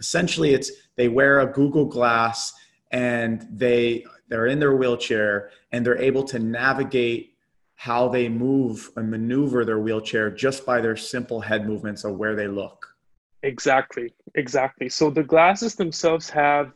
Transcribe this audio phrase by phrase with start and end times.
[0.00, 2.52] essentially it's they wear a google glass
[2.92, 7.34] and they they're in their wheelchair and they're able to navigate
[7.74, 12.34] how they move and maneuver their wheelchair just by their simple head movements of where
[12.34, 12.94] they look
[13.42, 16.72] exactly exactly so the glasses themselves have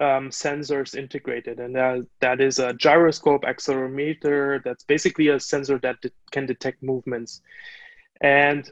[0.00, 4.62] um, sensors integrated, and that, that is a gyroscope accelerometer.
[4.62, 7.42] That's basically a sensor that de- can detect movements.
[8.20, 8.70] And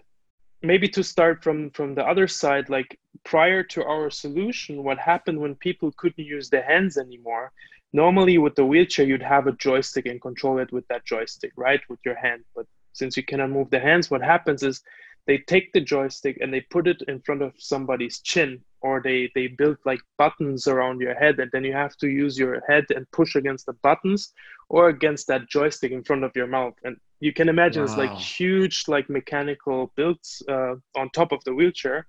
[0.63, 5.41] maybe to start from from the other side, like prior to our solution, what happened
[5.41, 7.53] when people couldn't use their hands anymore?
[7.93, 11.81] Normally, with the wheelchair, you'd have a joystick and control it with that joystick, right,
[11.89, 12.45] with your hand.
[12.55, 14.83] But since you cannot move the hands, what happens is
[15.27, 19.31] they take the joystick and they put it in front of somebody's chin or they
[19.35, 22.85] they build like buttons around your head and then you have to use your head
[22.95, 24.33] and push against the buttons
[24.69, 26.75] or against that joystick in front of your mouth.
[26.85, 26.97] And
[27.27, 27.89] you can imagine wow.
[27.89, 32.07] it's like huge like mechanical builds uh, on top of the wheelchair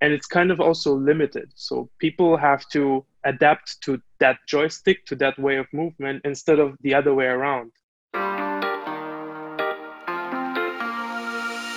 [0.00, 1.48] and it's kind of also limited.
[1.54, 6.76] So people have to adapt to that joystick to that way of movement instead of
[6.84, 7.72] the other way around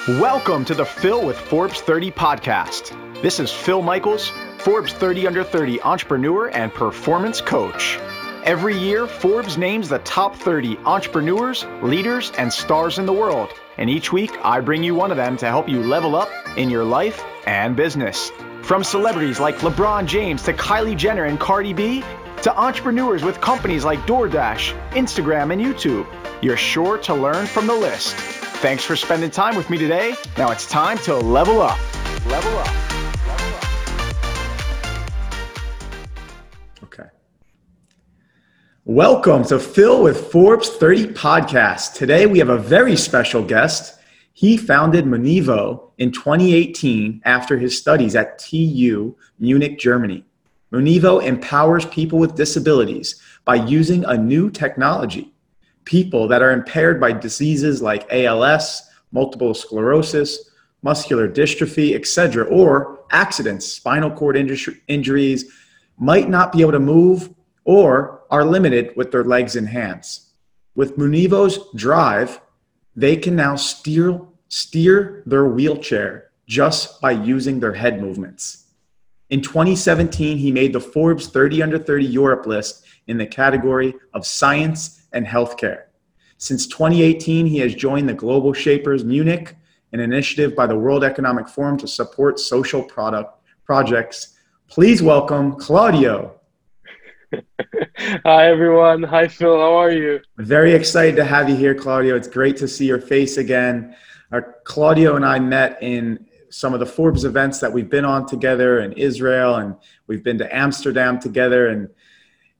[0.08, 3.22] Welcome to the Phil with Forbes 30 podcast.
[3.22, 8.00] This is Phil Michaels, Forbes 30 Under 30 entrepreneur and performance coach.
[8.44, 13.50] Every year, Forbes names the top 30 entrepreneurs, leaders, and stars in the world.
[13.78, 16.72] And each week, I bring you one of them to help you level up in
[16.72, 18.32] your life and business.
[18.64, 22.04] From celebrities like LeBron James to Kylie Jenner and Cardi B,
[22.42, 26.08] to entrepreneurs with companies like DoorDash, Instagram, and YouTube,
[26.42, 28.16] you're sure to learn from the list.
[28.16, 30.16] Thanks for spending time with me today.
[30.40, 31.78] Now it's time to level up.
[32.26, 32.68] Level up.
[33.28, 33.66] Level up.
[36.84, 37.10] Okay.
[38.86, 41.94] Welcome to Phil with Forbes 30 podcast.
[41.94, 44.00] Today we have a very special guest.
[44.34, 50.26] He founded Munevo in 2018 after his studies at TU Munich, Germany.
[50.72, 55.34] Munevo empowers people with disabilities by using a new technology
[55.86, 60.52] people that are impaired by diseases like ALS, multiple sclerosis,
[60.84, 64.38] muscular dystrophy, etc., or accidents, spinal cord
[64.88, 65.52] injuries,
[65.98, 70.32] might not be able to move or are limited with their legs and hands.
[70.76, 72.42] With Munevo's drive,
[72.96, 78.61] they can now steer, steer their wheelchair just by using their head movements.
[79.32, 84.28] In 2017, he made the Forbes 30 under 30 Europe list in the category of
[84.28, 85.84] science and healthcare.
[86.38, 89.56] Since 2018, he has joined the Global Shapers Munich,
[89.94, 93.34] an initiative by the World Economic Forum to support social product
[93.64, 94.36] projects.
[94.68, 96.36] Please welcome Claudio.
[98.26, 99.02] Hi, everyone.
[99.02, 99.56] Hi, Phil.
[99.56, 100.20] How are you?
[100.40, 102.18] Very excited to have you here, Claudio.
[102.18, 103.96] It's great to see your face again.
[104.34, 108.06] Our, uh, Claudio and I met in some of the Forbes events that we've been
[108.06, 109.76] on together in Israel, and
[110.08, 111.68] we've been to Amsterdam together.
[111.68, 111.90] And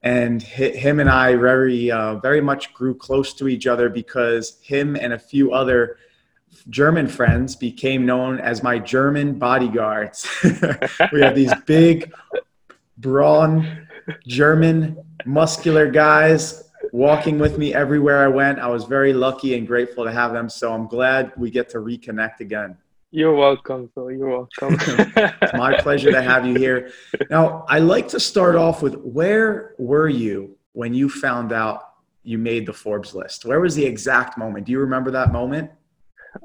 [0.04, 4.96] and him and I very uh, very much grew close to each other because him
[4.96, 5.98] and a few other
[6.70, 10.28] German friends became known as my German bodyguards.
[11.12, 12.12] we have these big,
[12.98, 13.88] brawn,
[14.28, 18.60] German, muscular guys walking with me everywhere I went.
[18.60, 20.50] I was very lucky and grateful to have them.
[20.50, 22.78] So I'm glad we get to reconnect again.
[23.14, 24.12] You're welcome, Phil.
[24.12, 24.78] You're welcome.
[25.42, 26.92] it's my pleasure to have you here.
[27.30, 31.92] Now, I like to start off with where were you when you found out
[32.24, 33.46] you made the Forbes list?
[33.46, 34.66] Where was the exact moment?
[34.66, 35.72] Do you remember that moment?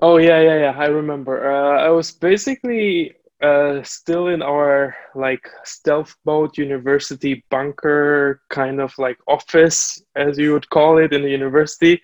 [0.03, 0.75] Oh yeah, yeah, yeah.
[0.77, 1.49] I remember.
[1.49, 8.93] Uh, I was basically uh, still in our like stealth mode university bunker kind of
[8.99, 12.03] like office, as you would call it in the university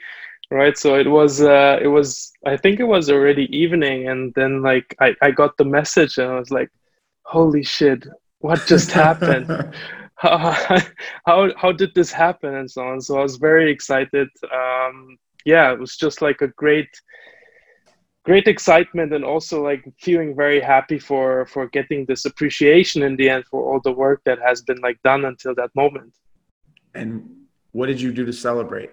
[0.52, 0.76] right?
[0.76, 4.94] So it was uh it was i think it was already evening and then like
[5.00, 6.70] i i got the message and i was like
[7.24, 8.06] holy shit
[8.42, 9.46] what just happened?
[10.16, 10.38] How,
[11.26, 12.54] how how did this happen?
[12.54, 13.00] and so on.
[13.00, 14.28] So i was very excited.
[14.60, 16.92] Um yeah it was just like a great
[18.24, 23.28] great excitement and also like feeling very happy for for getting this appreciation in the
[23.34, 26.12] end for all the work that has been like done until that moment.
[26.94, 27.08] And
[27.72, 28.90] what did you do to celebrate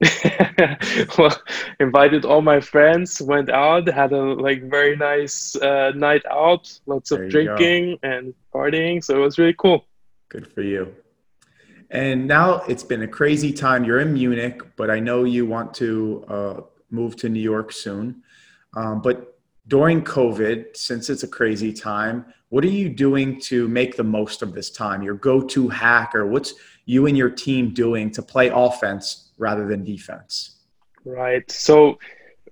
[1.18, 1.42] well,
[1.78, 7.10] invited all my friends, went out, had a like very nice uh, night out, lots
[7.10, 8.08] of drinking go.
[8.08, 9.04] and partying.
[9.04, 9.86] So it was really cool.
[10.30, 10.94] Good for you.
[11.90, 13.84] And now it's been a crazy time.
[13.84, 16.60] You're in Munich, but I know you want to uh,
[16.90, 18.22] move to New York soon.
[18.74, 23.96] Um, but during COVID, since it's a crazy time, what are you doing to make
[23.96, 25.02] the most of this time?
[25.02, 26.54] Your go to hack, or what's
[26.86, 30.56] you and your team doing to play offense rather than defense?
[31.04, 31.50] Right.
[31.50, 31.98] So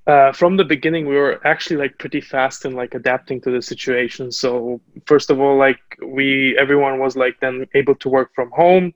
[0.07, 3.63] uh, from the beginning we were actually like pretty fast in like adapting to the
[3.63, 4.33] situation.
[4.33, 8.95] So first of all like we everyone was like then able to work from home.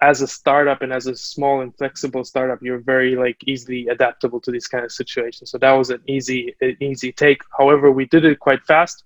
[0.00, 4.40] As a startup and as a small and flexible startup you're very like easily adaptable
[4.40, 5.50] to these kind of situations.
[5.50, 7.40] So that was an easy an easy take.
[7.58, 9.04] However we did it quite fast.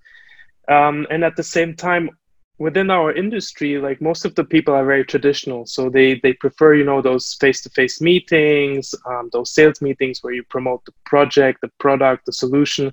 [0.69, 2.11] Um, and at the same time
[2.59, 5.65] within our industry like most of the people are very traditional.
[5.67, 10.43] So they they prefer you know those face-to-face meetings um, those sales meetings where you
[10.45, 12.93] promote the project the product the solution.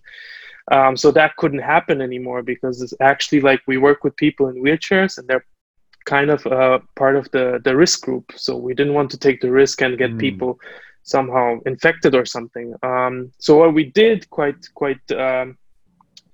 [0.72, 4.64] Um, so that couldn't happen anymore because it's actually like we work with people in
[4.64, 5.46] wheelchairs and they're
[6.06, 8.32] kind of uh, part of the the risk group.
[8.36, 10.20] So we didn't want to take the risk and get mm.
[10.20, 10.60] people
[11.04, 12.74] somehow infected or something.
[12.82, 15.58] Um, so what we did quite quite um,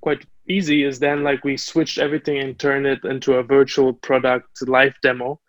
[0.01, 0.25] quite
[0.57, 4.95] easy is then like we switched everything and turned it into a virtual product live
[5.01, 5.39] demo.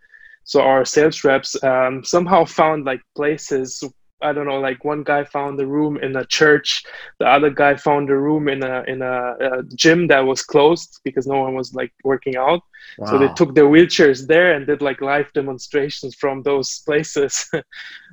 [0.45, 3.83] So our sales reps um, somehow found like places.
[4.21, 6.85] I don't know, like one guy found a room in a church,
[7.19, 11.01] the other guy found a room in a in a, a gym that was closed
[11.03, 12.63] because no one was like working out.
[12.99, 13.07] Wow.
[13.07, 17.51] So they took their wheelchairs there and did like live demonstrations from those places.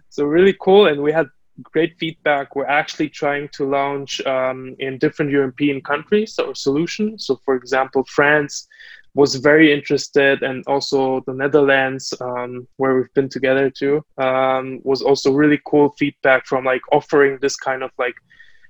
[0.10, 1.28] so really cool, and we had
[1.64, 2.56] great feedback.
[2.56, 7.18] We're actually trying to launch um, in different European countries our solution.
[7.20, 8.68] So, for example, France
[9.16, 15.02] was very interested, and also the Netherlands, um, where we've been together too, um, was
[15.02, 18.16] also really cool feedback from like offering this kind of like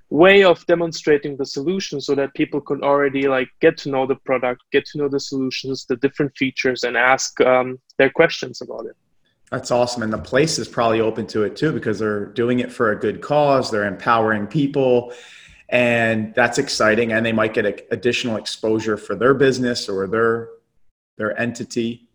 [0.10, 4.16] way of demonstrating the solution so that people could already like get to know the
[4.16, 8.86] product get to know the solutions the different features and ask um, their questions about
[8.88, 8.96] it
[9.52, 10.04] that's awesome.
[10.04, 13.00] And the place is probably open to it too because they're doing it for a
[13.00, 15.14] good cause, they're empowering people.
[15.70, 17.12] And that's exciting.
[17.14, 20.50] And they might get additional exposure for their business or their
[21.18, 22.08] their entity.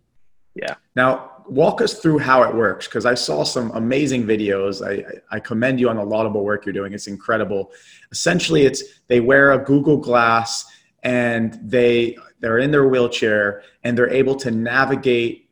[0.55, 0.75] Yeah.
[0.97, 4.85] Now, walk us through how it works because I saw some amazing videos.
[4.85, 6.95] I, I commend you on the laudable work you're doing.
[6.95, 7.71] It's incredible.
[8.11, 10.65] Essentially, it's they wear a Google Glass
[11.03, 15.44] and they they're in their wheelchair and they're able to navigate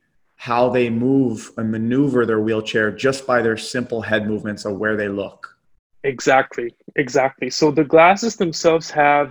[0.43, 4.97] how they move and maneuver their wheelchair just by their simple head movements of where
[4.97, 5.57] they look.
[6.03, 7.49] Exactly, exactly.
[7.49, 9.27] So the glasses themselves have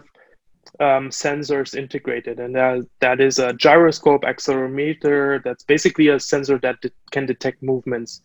[0.81, 5.45] um, sensors integrated, and that, that is a gyroscope accelerometer.
[5.45, 8.23] That's basically a sensor that de- can detect movements.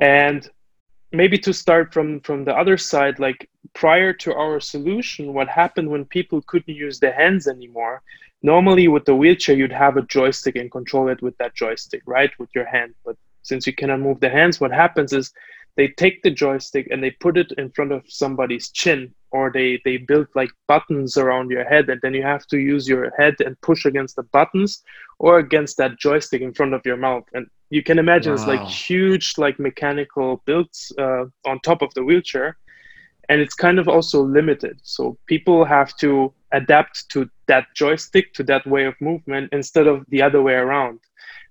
[0.00, 0.50] And
[1.12, 5.90] maybe to start from from the other side, like prior to our solution, what happened
[5.90, 8.02] when people couldn't use their hands anymore?
[8.42, 12.30] normally with the wheelchair you'd have a joystick and control it with that joystick right?
[12.38, 12.94] With your hand.
[13.04, 15.32] But since you cannot move the hands what happens is
[15.76, 19.80] they take the joystick and they put it in front of somebody's chin or they
[19.84, 23.34] they build like buttons around your head and then you have to use your head
[23.44, 24.82] and push against the buttons
[25.18, 27.24] or against that joystick in front of your mouth.
[27.34, 28.38] And you can imagine wow.
[28.38, 32.56] it's like huge like mechanical builds uh, on top of the wheelchair
[33.28, 34.80] and it's kind of also limited.
[34.82, 40.04] So people have to adapt to that joystick to that way of movement instead of
[40.08, 40.98] the other way around.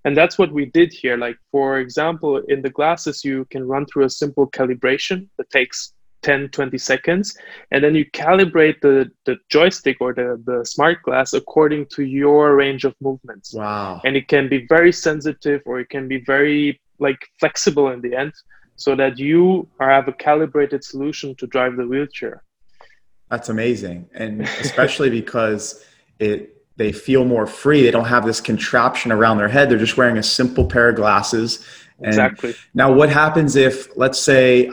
[0.04, 1.16] And that's what we did here.
[1.16, 5.94] Like for example in the glasses you can run through a simple calibration that takes
[6.22, 7.36] 10 20 seconds
[7.70, 12.54] and then you calibrate the the joystick or the the smart glass according to your
[12.56, 16.80] range of movements wow and it can be very sensitive or it can be very
[16.98, 18.32] like flexible in the end
[18.80, 22.42] so that you have a calibrated solution to drive the wheelchair.
[23.30, 24.08] That's amazing.
[24.14, 25.84] And especially because
[26.18, 27.82] it they feel more free.
[27.82, 29.68] They don't have this contraption around their head.
[29.68, 31.62] They're just wearing a simple pair of glasses.
[31.98, 32.54] And exactly.
[32.72, 34.70] Now what happens if let's say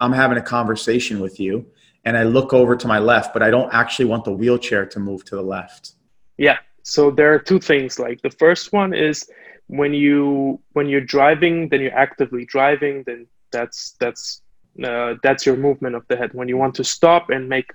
[0.00, 1.66] I'm having a conversation with you
[2.04, 5.00] and I look over to my left, but I don't actually want the wheelchair to
[5.00, 5.92] move to the left?
[6.36, 6.58] Yeah.
[6.82, 7.98] So there are two things.
[7.98, 9.28] Like the first one is
[9.66, 14.42] when you when you're driving, then you're actively driving, then that's that's
[14.82, 16.30] uh, that's your movement of the head.
[16.32, 17.70] When you want to stop and make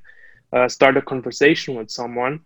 [0.52, 2.40] uh, start a conversation with someone,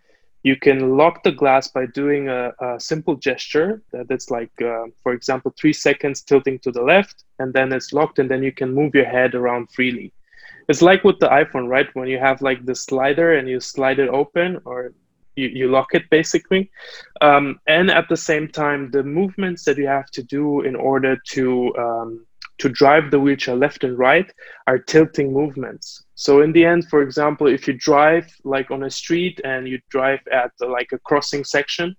[0.47, 3.69] you can lock the glass by doing a, a simple gesture
[4.09, 8.17] that's like, uh, for example, three seconds tilting to the left, and then it's locked,
[8.19, 10.13] and then you can move your head around freely.
[10.69, 11.89] It's like with the iPhone, right?
[11.97, 14.93] When you have like the slider and you slide it open, or
[15.35, 16.69] you, you lock it basically.
[17.21, 21.17] Um, and at the same time, the movements that you have to do in order
[21.35, 22.26] to um,
[22.59, 24.31] to drive the wheelchair left and right
[24.65, 26.03] are tilting movements.
[26.15, 29.79] So in the end, for example, if you drive like on a street and you
[29.89, 31.95] drive at like a crossing section,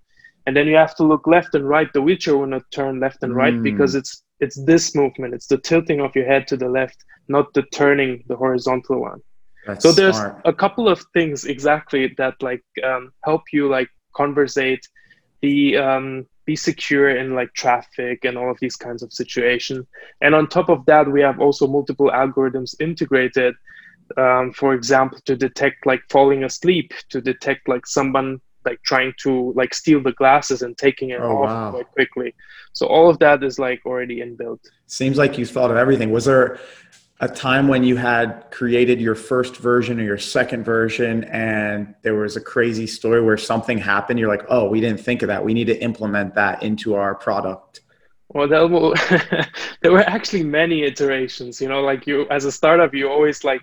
[0.46, 3.22] and then you have to look left and right, the wheelchair will not turn left
[3.22, 3.62] and right mm.
[3.62, 7.52] because it's it's this movement, it's the tilting of your head to the left, not
[7.54, 9.20] the turning the horizontal one.
[9.66, 10.40] That's so there's smart.
[10.44, 14.80] a couple of things exactly that like um, help you like conversate
[15.42, 19.82] the um, be secure in like traffic and all of these kinds of situations.
[20.24, 23.54] And on top of that, we have also multiple algorithms integrated
[24.16, 29.52] um, for example, to detect like falling asleep, to detect like someone like trying to
[29.60, 31.70] like steal the glasses and taking it Oh, off wow.
[31.72, 32.34] quite quickly.
[32.72, 34.60] So all of that is like already inbuilt.
[34.86, 36.10] Seems like you thought of everything.
[36.10, 36.58] Was there
[37.20, 42.14] a time when you had created your first version or your second version and there
[42.14, 44.20] was a crazy story where something happened?
[44.20, 45.44] You're like, oh, we didn't think of that.
[45.44, 47.80] We need to implement that into our product.
[48.28, 48.94] Well, that will,
[49.82, 51.60] there were actually many iterations.
[51.60, 53.62] You know, like you as a startup, you always like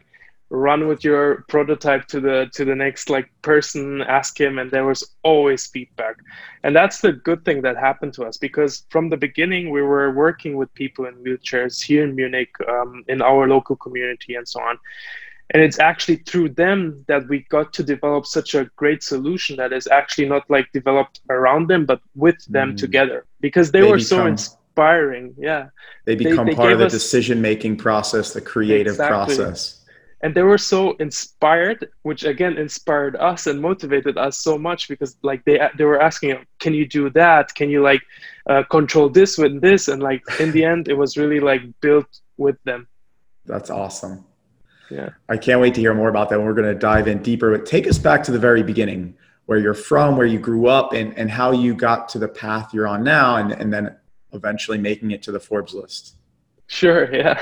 [0.56, 4.86] run with your prototype to the to the next like person, ask him, and there
[4.86, 6.16] was always feedback.
[6.64, 10.12] And that's the good thing that happened to us because from the beginning we were
[10.12, 14.60] working with people in wheelchairs here in Munich, um, in our local community, and so
[14.62, 14.78] on.
[15.52, 19.72] And it's actually through them that we got to develop such a great solution that
[19.74, 22.78] is actually not like developed around them, but with them Mm.
[22.78, 25.36] together because they, They were so become- inspiring.
[25.38, 25.68] Yeah.
[26.06, 29.36] They become they part of the us- decision making process, the creative Exactly.
[29.36, 29.85] process.
[30.26, 35.18] And they were so inspired, which again inspired us and motivated us so much because
[35.22, 37.54] like they they were asking, can you do that?
[37.54, 38.02] Can you like
[38.50, 39.88] uh, control this with this?
[39.88, 42.88] And like in the end, it was really like built with them.
[43.46, 44.26] That's awesome.
[44.90, 45.10] Yeah.
[45.30, 46.42] I can't wait to hear more about that.
[46.42, 47.56] We're going to dive in deeper.
[47.56, 49.16] But take us back to the very beginning,
[49.46, 52.74] where you're from, where you grew up, and, and how you got to the path
[52.74, 53.96] you're on now, and, and then
[54.34, 56.16] eventually making it to the Forbes list.
[56.66, 57.40] Sure, yeah.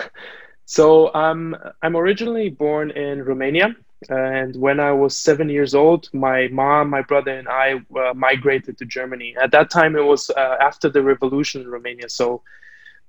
[0.77, 3.67] So um, I'm originally born in Romania,
[4.09, 7.67] and when I was seven years old, my mom, my brother, and I
[8.01, 9.35] uh, migrated to Germany.
[9.41, 12.41] At that time, it was uh, after the revolution in Romania, so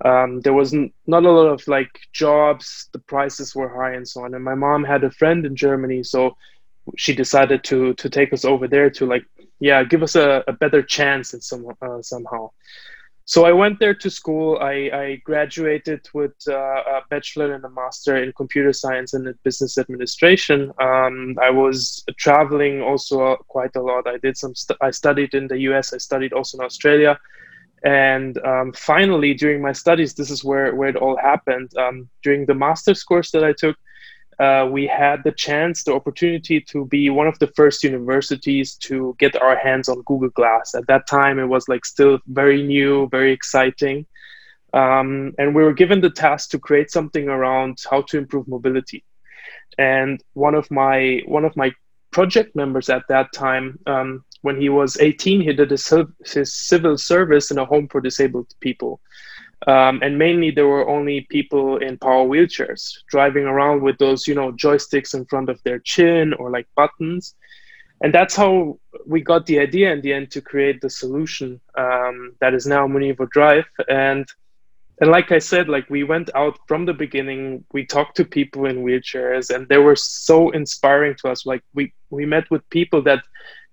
[0.03, 2.89] um, there was n- not a lot of like jobs.
[2.93, 4.33] The prices were high and so on.
[4.35, 6.35] And my mom had a friend in Germany, so
[6.97, 9.25] she decided to to take us over there to like
[9.59, 12.51] yeah give us a, a better chance in some uh, somehow.
[13.27, 14.59] So I went there to school.
[14.61, 19.79] I, I graduated with uh, a bachelor and a master in computer science and business
[19.79, 20.71] administration.
[20.79, 24.07] Um, I was traveling also quite a lot.
[24.07, 24.53] I did some.
[24.53, 25.91] St- I studied in the U.S.
[25.91, 27.19] I studied also in Australia,
[27.83, 31.75] and um, finally, during my studies, this is where where it all happened.
[31.77, 33.75] Um, during the master's course that I took,
[34.39, 39.15] uh, we had the chance, the opportunity to be one of the first universities to
[39.17, 40.75] get our hands on Google Glass.
[40.75, 44.05] At that time, it was like still very new, very exciting.
[44.73, 49.05] Um, and we were given the task to create something around how to improve mobility.
[49.77, 51.71] And one of my one of my
[52.11, 55.91] project members at that time, um, when he was 18, he did his,
[56.25, 58.99] his civil service in a home for disabled people.
[59.67, 64.35] Um, and mainly there were only people in power wheelchairs driving around with those you
[64.35, 67.35] know joysticks in front of their chin or like buttons.
[68.01, 72.35] And that's how we got the idea in the end to create the solution um,
[72.41, 73.65] that is now Munevo Drive.
[73.89, 74.27] And
[75.01, 78.65] and like I said like we went out from the beginning we talked to people
[78.65, 81.45] in wheelchairs and they were so inspiring to us.
[81.45, 83.23] Like we we met with people that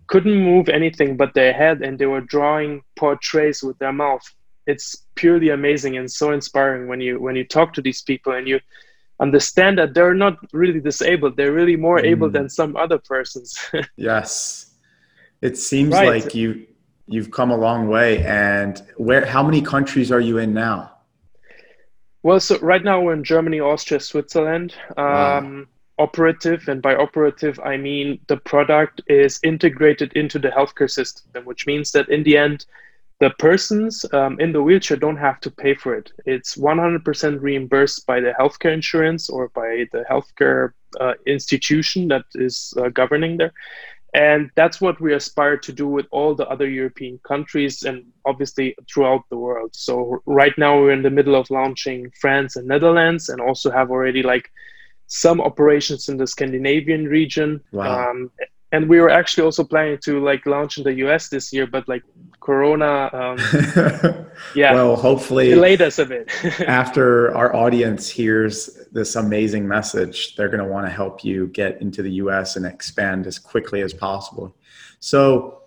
[0.07, 4.27] couldn't move anything but their head and they were drawing portraits with their mouth
[4.67, 8.47] it's purely amazing and so inspiring when you when you talk to these people and
[8.47, 8.61] you
[9.21, 12.05] understand that they're not really disabled they're really more mm.
[12.05, 13.59] able than some other persons
[13.97, 14.75] yes
[15.41, 16.25] it seems right.
[16.25, 16.67] like you
[17.07, 20.91] you've come a long way and where how many countries are you in now
[22.23, 25.39] well so right now we're in germany austria switzerland wow.
[25.39, 31.45] um, operative and by operative i mean the product is integrated into the healthcare system
[31.45, 32.67] which means that in the end
[33.23, 36.11] the persons um, in the wheelchair don't have to pay for it.
[36.27, 42.75] It's 100% reimbursed by the healthcare insurance or by the healthcare uh, institution that is
[42.79, 43.53] uh, governing there.
[44.13, 48.75] And that's what we aspire to do with all the other European countries and obviously
[48.93, 49.71] throughout the world.
[49.73, 53.93] So right now we're in the middle of launching France and Netherlands and also have
[53.93, 54.51] already like
[55.07, 57.61] some operations in the Scandinavian region.
[57.71, 58.11] Wow.
[58.11, 58.33] Um,
[58.73, 61.87] and we were actually also planning to like launch in the US this year, but
[61.87, 62.03] like
[62.41, 63.39] Corona, um,
[64.57, 66.31] yeah, well, hopefully delayed us a bit.
[66.67, 71.81] after our audience hears this amazing message, they're going to want to help you get
[71.83, 74.57] into the US and expand as quickly as possible.
[75.01, 75.63] So,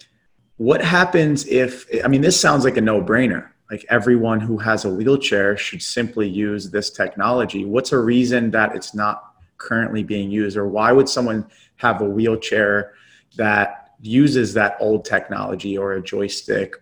[0.57, 1.85] what happens if?
[2.03, 3.49] I mean, this sounds like a no-brainer.
[3.69, 7.65] Like everyone who has a wheelchair should simply use this technology.
[7.65, 11.47] What's a reason that it's not currently being used, or why would someone
[11.77, 12.93] have a wheelchair
[13.37, 16.75] that uses that old technology or a joystick?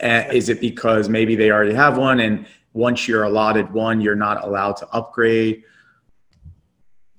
[0.00, 4.14] And is it because maybe they already have one and once you're allotted one, you're
[4.14, 5.64] not allowed to upgrade?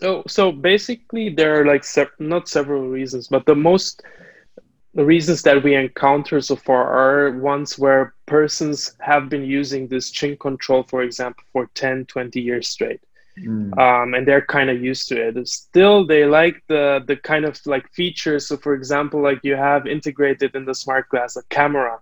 [0.01, 4.01] Oh, so basically, there are like se- not several reasons, but the most
[4.93, 10.11] the reasons that we encounter so far are ones where persons have been using this
[10.11, 12.99] chin control, for example, for 10, 20 years straight
[13.39, 13.77] Mm.
[13.77, 15.47] Um, and they're kind of used to it.
[15.47, 18.47] Still, they like the the kind of like features.
[18.47, 21.99] So, for example, like you have integrated in the smart glass a camera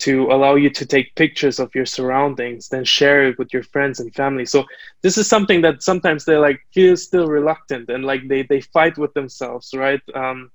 [0.00, 3.98] to allow you to take pictures of your surroundings, then share it with your friends
[3.98, 4.44] and family.
[4.44, 4.64] So,
[5.02, 8.98] this is something that sometimes they like feel still reluctant and like they they fight
[8.98, 10.02] with themselves, right?
[10.14, 10.50] Um,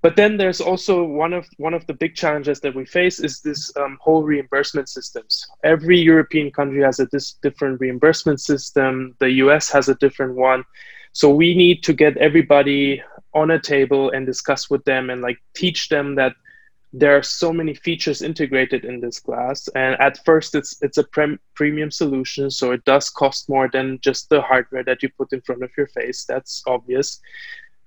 [0.00, 3.40] but then there's also one of one of the big challenges that we face is
[3.40, 5.44] this um, whole reimbursement systems.
[5.64, 9.16] Every European country has a this different reimbursement system.
[9.18, 10.64] The US has a different one.
[11.12, 13.02] So we need to get everybody
[13.34, 16.34] on a table and discuss with them and like teach them that
[16.92, 21.04] there are so many features integrated in this glass and at first it's it's a
[21.04, 25.30] prem- premium solution so it does cost more than just the hardware that you put
[25.34, 27.20] in front of your face that's obvious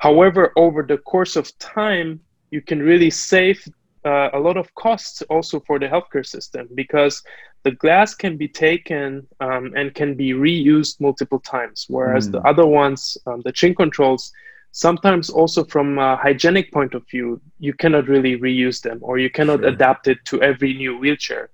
[0.02, 3.64] However, over the course of time, you can really save
[4.04, 7.22] uh, a lot of costs also for the healthcare system because
[7.62, 12.32] the glass can be taken um, and can be reused multiple times, whereas mm.
[12.32, 14.34] the other ones, um, the chin controls,
[14.72, 19.30] sometimes also from a hygienic point of view, you cannot really reuse them or you
[19.30, 19.70] cannot sure.
[19.70, 21.52] adapt it to every new wheelchair.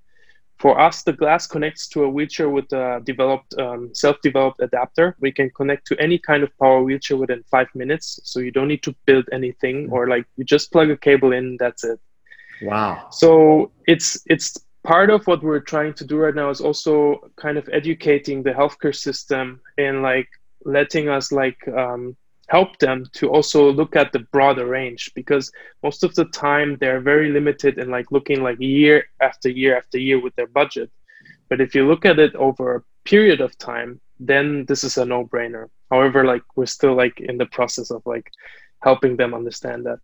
[0.59, 5.15] For us, the glass connects to a wheelchair with a developed, um, self-developed adapter.
[5.19, 8.67] We can connect to any kind of power wheelchair within five minutes, so you don't
[8.67, 11.99] need to build anything, or like you just plug a cable in, that's it.
[12.61, 13.07] Wow.
[13.11, 17.57] So it's it's part of what we're trying to do right now is also kind
[17.57, 20.29] of educating the healthcare system and like
[20.65, 22.15] letting us like um,
[22.47, 25.51] help them to also look at the broader range because
[25.83, 29.97] most of the time they're very limited in like looking like year after year after
[29.97, 30.89] year with their budget.
[31.49, 35.05] But if you look at it over a period of time then this is a
[35.05, 35.67] no-brainer.
[35.91, 38.31] However like we're still like in the process of like
[38.81, 39.99] helping them understand that.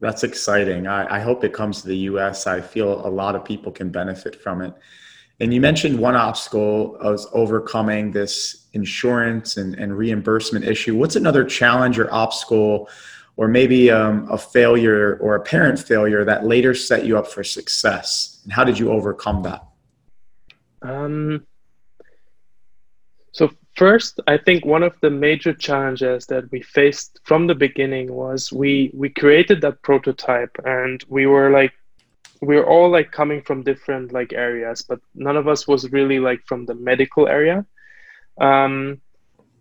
[0.00, 0.86] That's exciting.
[0.86, 3.90] I, I hope it comes to the us i feel a lot of people can
[3.90, 4.72] benefit from it
[5.40, 10.94] and you mentioned one obstacle was overcoming this insurance and, and reimbursement issue.
[10.96, 12.90] What's another challenge or obstacle,
[13.36, 18.40] or maybe um, a failure or apparent failure that later set you up for success?
[18.44, 19.64] And how did you overcome that?
[20.82, 21.46] Um,
[23.32, 28.12] so first, I think one of the major challenges that we faced from the beginning
[28.12, 31.72] was we we created that prototype and we were like
[32.40, 36.18] we are all like coming from different like areas but none of us was really
[36.18, 37.64] like from the medical area.
[38.40, 39.00] Um,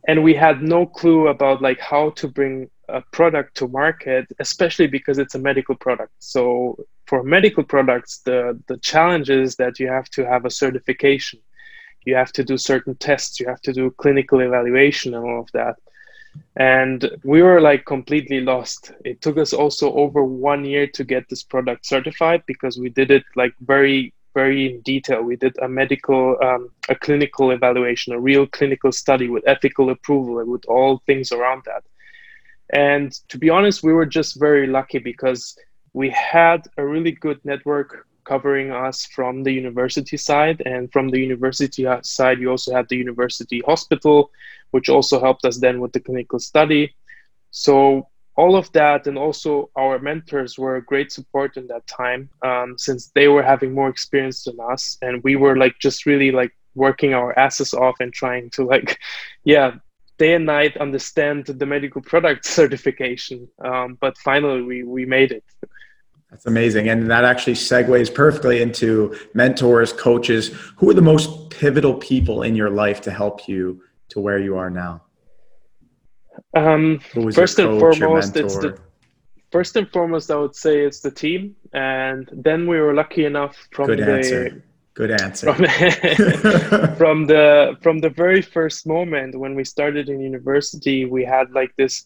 [0.08, 4.88] and we had no clue about like how to bring a product to market especially
[4.88, 6.14] because it's a medical product.
[6.20, 11.40] So for medical products the the challenge is that you have to have a certification.
[12.06, 13.40] You have to do certain tests.
[13.40, 15.76] You have to do clinical evaluation and all of that
[16.56, 18.92] and we were like completely lost.
[19.06, 23.12] It took us also over one year to get this product certified because we did
[23.12, 25.24] it like very very in detail.
[25.24, 30.40] We did a medical um, a clinical evaluation a real clinical study with ethical approval
[30.40, 31.84] and with all things around that.
[32.72, 35.58] And to be honest we were just very lucky because
[35.94, 40.58] we had a really good network covering us from the university side.
[40.74, 44.32] And from the university side you also had the university hospital
[44.72, 46.96] which also helped us then with the clinical study.
[47.52, 52.30] So all of that and also our mentors were a great support in that time
[52.46, 54.98] um, since they were having more experience than us.
[55.02, 59.00] And we were like just really like working our asses off and trying to like
[59.44, 59.76] yeah
[60.18, 63.48] day and night understand the medical product certification.
[63.64, 65.44] Um, but finally we, we made it
[66.30, 71.96] that's amazing and that actually segues perfectly into mentors coaches who are the most pivotal
[71.96, 75.02] people in your life to help you to where you are now?
[76.56, 77.00] Um,
[77.34, 78.78] first coach, and foremost, it's the
[79.52, 80.32] first and foremost.
[80.32, 84.12] I would say it's the team, and then we were lucky enough from Good the
[84.12, 84.64] answer.
[84.94, 85.54] Good answer.
[85.54, 85.66] From,
[86.96, 91.76] from the from the very first moment when we started in university, we had like
[91.76, 92.06] this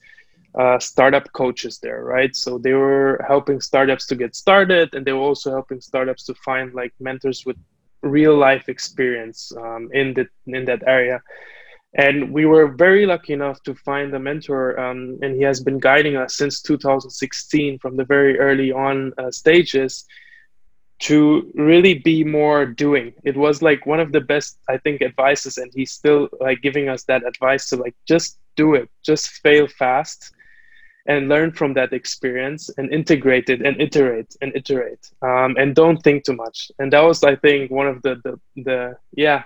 [0.60, 2.36] uh, startup coaches there, right?
[2.36, 6.36] So they were helping startups to get started, and they were also helping startups to
[6.36, 7.58] find like mentors with
[8.04, 11.22] real life experience um, in the in that area.
[11.96, 15.78] And we were very lucky enough to find a mentor um, and he has been
[15.78, 20.06] guiding us since 2016 from the very early on uh, stages
[21.02, 23.14] to really be more doing.
[23.24, 26.90] It was like one of the best i think advices and he's still like giving
[26.90, 28.90] us that advice to like just do it.
[29.04, 30.34] Just fail fast
[31.06, 36.02] and learn from that experience and integrate it and iterate and iterate um, and don't
[36.04, 39.44] think too much and that was i think one of the the, the yeah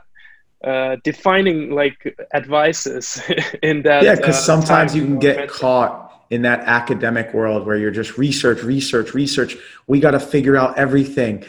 [0.63, 3.21] uh, defining like advices
[3.63, 4.03] in that.
[4.03, 8.17] Yeah, because uh, sometimes you can get caught in that academic world where you're just
[8.17, 9.55] research, research, research.
[9.85, 11.45] We got to figure out everything.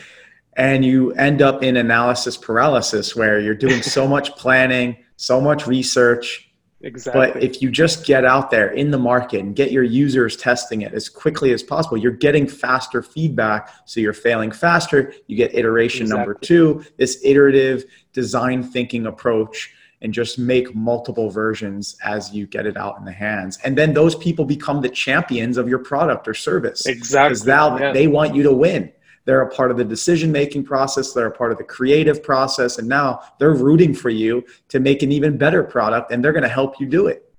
[0.57, 5.67] And you end up in analysis paralysis where you're doing so much planning, so much
[5.67, 6.48] research.
[6.81, 7.33] Exactly.
[7.33, 10.83] But if you just get out there in the market and get your users testing
[10.83, 13.71] it as quickly as possible, you're getting faster feedback.
[13.85, 15.13] So you're failing faster.
[15.27, 16.19] You get iteration exactly.
[16.19, 22.67] number two, this iterative design thinking approach, and just make multiple versions as you get
[22.67, 23.59] it out in the hands.
[23.65, 26.87] And then those people become the champions of your product or service.
[26.87, 27.31] Exactly.
[27.31, 27.93] Because now yeah.
[27.93, 28.93] they want you to win.
[29.29, 32.79] They're a part of the decision making process, they're a part of the creative process,
[32.79, 36.45] and now they're rooting for you to make an even better product and they're going
[36.45, 37.31] to help you do it.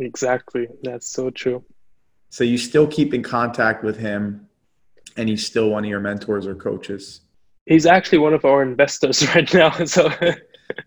[0.00, 0.66] Exactly.
[0.82, 1.62] That's so true.
[2.30, 4.48] So you still keep in contact with him
[5.16, 7.20] and he's still one of your mentors or coaches.
[7.64, 9.70] He's actually one of our investors right now.
[9.84, 10.08] So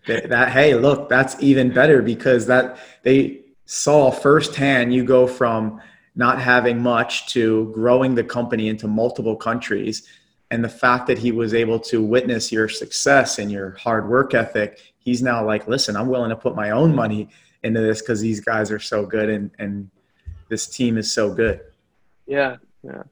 [0.06, 5.80] that, that hey, look, that's even better because that they saw firsthand you go from
[6.14, 10.06] not having much to growing the company into multiple countries
[10.54, 14.34] and the fact that he was able to witness your success and your hard work
[14.34, 17.28] ethic he's now like listen i'm willing to put my own money
[17.64, 19.90] into this because these guys are so good and and
[20.48, 21.60] this team is so good.
[22.26, 23.02] Yeah yeah.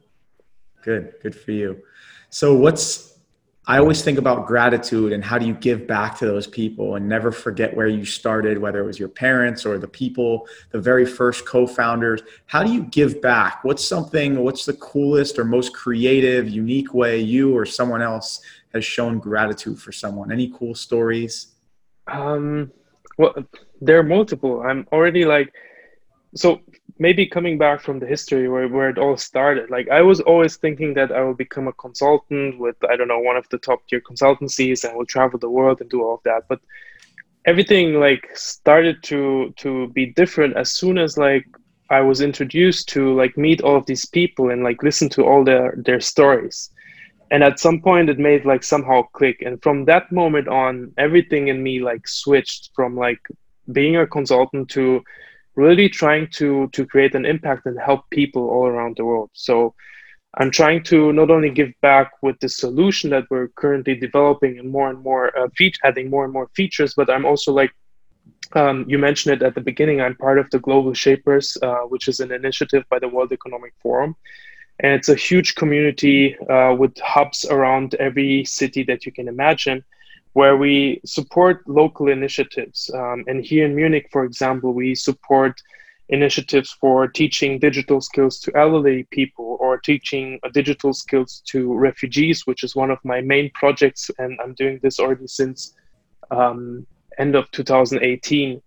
[0.83, 1.81] Good good for you.
[2.29, 3.12] So what's
[3.65, 7.07] I always think about gratitude and how do you give back to those people and
[7.07, 11.05] never forget where you started, whether it was your parents or the people, the very
[11.05, 12.21] first co founders.
[12.45, 13.63] How do you give back?
[13.63, 18.41] What's something, what's the coolest or most creative, unique way you or someone else
[18.73, 20.29] has shown gratitude for someone?
[20.29, 21.53] Any cool stories?
[22.07, 22.69] Um,
[23.17, 23.33] well,
[23.79, 24.61] there are multiple.
[24.61, 25.53] I'm already like,
[26.35, 26.59] so
[26.99, 30.57] maybe coming back from the history where, where it all started like i was always
[30.57, 33.79] thinking that i will become a consultant with i don't know one of the top
[33.87, 36.43] tier consultancies and will travel the world and do all of that.
[36.47, 36.59] But
[37.45, 41.45] everything like started to to be different as soon as like
[41.89, 45.43] i was introduced to like meet all of these people and like listen to all
[45.43, 46.69] their their stories.
[47.31, 49.41] And at some point it made like somehow click.
[49.41, 53.21] And from that moment on everything in me like switched from like
[53.71, 55.03] being a consultant to
[55.55, 59.29] really trying to to create an impact and help people all around the world.
[59.33, 59.73] So
[60.39, 64.71] i'm trying to not only give back with the solution that we're currently developing and
[64.71, 67.71] more and more uh, feature adding more and more features but i'm also like
[68.55, 72.07] um, you mentioned it at the beginning i'm part of the global shapers uh, which
[72.07, 74.15] is an initiative by the world economic forum.
[74.79, 79.83] And it's a huge community uh, with hubs around every city that you can imagine
[80.33, 82.89] where we support local initiatives.
[82.93, 85.61] Um, and here in Munich, for example, we support
[86.09, 92.45] initiatives for teaching digital skills to elderly people or teaching uh, digital skills to refugees,
[92.45, 94.11] which is one of my main projects.
[94.17, 95.73] And I'm doing this already since
[96.31, 96.85] um,
[97.17, 98.61] end of 2018.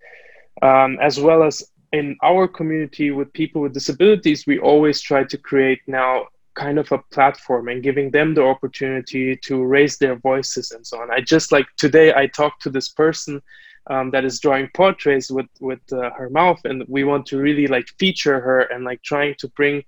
[0.62, 5.37] Um, as well as in our community with people with disabilities, we always try to
[5.37, 6.26] create now
[6.57, 11.01] kind of a platform and giving them the opportunity to raise their voices and so
[11.01, 11.11] on.
[11.11, 13.40] I just like today I talked to this person
[13.88, 17.69] um, that is drawing portraits with with uh, her mouth, and we want to really
[17.69, 19.85] like feature her and like trying to bring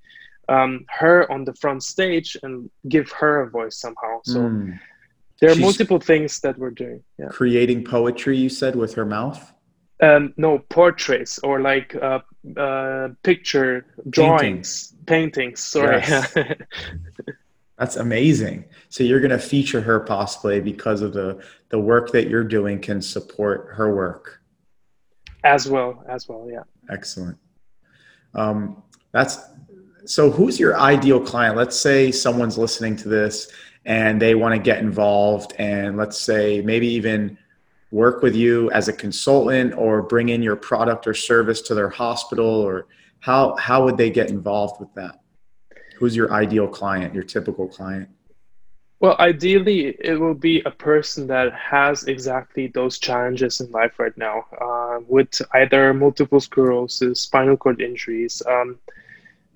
[0.49, 4.21] um, her on the front stage and give her a voice somehow.
[4.25, 4.41] So.
[4.41, 4.79] Mm.
[5.41, 7.01] There are She's multiple things that we're doing.
[7.17, 7.29] Yeah.
[7.29, 9.53] Creating poetry, you said, with her mouth?
[10.03, 12.19] Um, no, portraits or like uh,
[12.57, 15.61] uh, picture drawings paintings.
[15.61, 15.99] Sorry.
[15.99, 16.37] Yes.
[17.79, 18.65] That's amazing.
[18.89, 22.81] So you're going to feature her possibly because of the the work that you're doing
[22.81, 24.41] can support her work.
[25.45, 26.65] As well, as well, yeah.
[26.91, 27.39] Excellent.
[28.35, 29.39] Um, that's
[30.05, 30.31] so.
[30.31, 31.57] Who's your ideal client?
[31.57, 33.51] Let's say someone's listening to this
[33.85, 37.39] and they want to get involved, and let's say maybe even
[37.91, 41.89] work with you as a consultant or bring in your product or service to their
[41.89, 42.87] hospital or
[43.21, 45.21] how how would they get involved with that?
[45.97, 48.09] Who's your ideal client your typical client?
[49.01, 54.17] Well ideally it will be a person that has exactly those challenges in life right
[54.17, 58.79] now uh, with either multiple sclerosis spinal cord injuries um,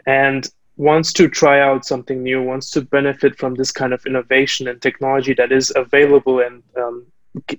[0.07, 4.69] and wants to try out something new wants to benefit from this kind of innovation
[4.69, 7.07] and technology that is available and um,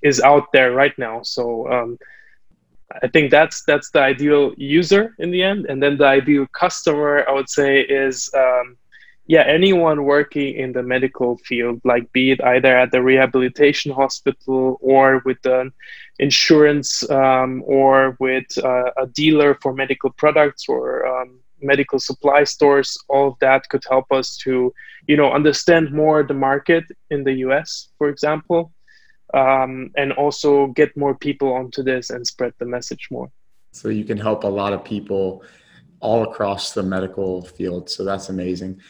[0.02, 1.98] is out there right now so um,
[3.02, 7.24] I think that's that's the ideal user in the end, and then the ideal customer,
[7.28, 8.76] I would say, is um,
[9.26, 14.78] yeah anyone working in the medical field, like be it either at the rehabilitation hospital
[14.80, 15.72] or with an
[16.18, 22.96] insurance um, or with uh, a dealer for medical products or um, medical supply stores.
[23.08, 24.72] All of that could help us to
[25.08, 28.72] you know understand more the market in the U.S., for example
[29.34, 33.30] um, and also get more people onto this and spread the message more.
[33.72, 35.42] So you can help a lot of people
[35.98, 37.90] all across the medical field.
[37.90, 38.80] So that's amazing.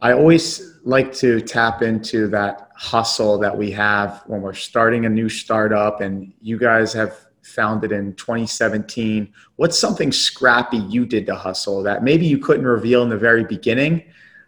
[0.00, 5.08] I always like to tap into that hustle that we have when we're starting a
[5.08, 9.32] new startup, and you guys have founded in 2017.
[9.56, 13.44] What's something scrappy you did to hustle that maybe you couldn't reveal in the very
[13.44, 14.04] beginning?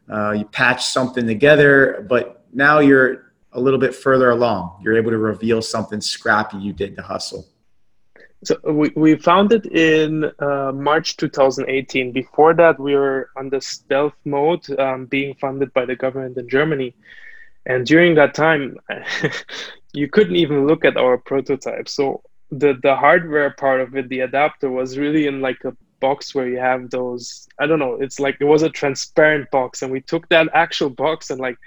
[0.08, 4.80] Uh, you patched something together, but now you're a little bit further along.
[4.82, 7.46] You're able to reveal something scrappy you did to hustle.
[8.42, 12.12] So we, we founded in uh, March 2018.
[12.12, 16.94] Before that, we were the stealth mode, um, being funded by the government in Germany.
[17.66, 18.78] And during that time,
[19.92, 21.88] you couldn't even look at our prototype.
[21.88, 26.34] So the the hardware part of it, the adapter, was really in like a box
[26.34, 27.46] where you have those.
[27.58, 27.94] I don't know.
[28.00, 31.58] It's like it was a transparent box, and we took that actual box and like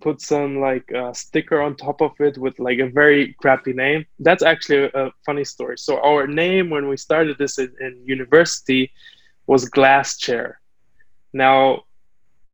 [0.00, 4.04] put some like uh, sticker on top of it with like a very crappy name.
[4.18, 5.78] That's actually a, a funny story.
[5.78, 8.92] So our name when we started this in, in, university
[9.46, 10.60] was Glass Chair.
[11.32, 11.84] Now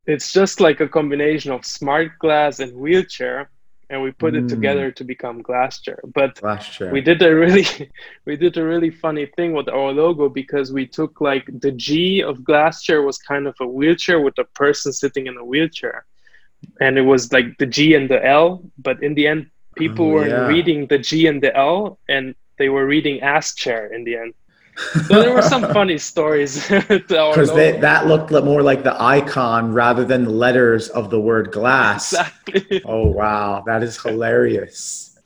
[0.06, 3.50] it's just like a combination of smart glass and wheelchair
[3.88, 4.44] and we put mm.
[4.44, 6.90] it together to become glass chair but glass chair.
[6.92, 7.64] we did a really
[8.24, 12.22] we did a really funny thing with our logo because we took like the g
[12.22, 16.04] of glass chair was kind of a wheelchair with a person sitting in a wheelchair
[16.80, 20.12] and it was like the G and the L, but in the end, people oh,
[20.12, 20.46] weren't yeah.
[20.46, 24.34] reading the G and the L, and they were reading ass chair in the end.
[25.08, 26.68] So there were some funny stories.
[26.88, 32.12] Because that looked more like the icon rather than the letters of the word glass.
[32.12, 32.82] Exactly.
[32.84, 35.18] Oh wow, that is hilarious.